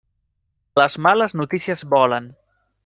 Les 0.81 0.97
males 1.09 1.37
notícies 1.43 1.87
volen. 1.95 2.33